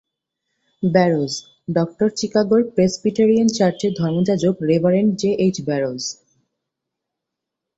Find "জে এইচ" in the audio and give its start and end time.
5.17-5.57